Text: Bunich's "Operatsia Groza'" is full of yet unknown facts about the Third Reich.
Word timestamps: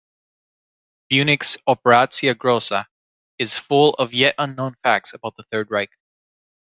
Bunich's 1.11 1.59
"Operatsia 1.69 2.33
Groza'" 2.33 2.87
is 3.37 3.59
full 3.59 3.91
of 3.99 4.15
yet 4.15 4.33
unknown 4.39 4.73
facts 4.81 5.13
about 5.13 5.35
the 5.35 5.43
Third 5.51 5.69
Reich. 5.69 5.95